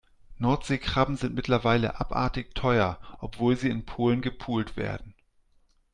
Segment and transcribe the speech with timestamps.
[0.39, 5.13] Nordseekrabben sind mittlerweile abartig teuer, obwohl sie in Polen gepult werden.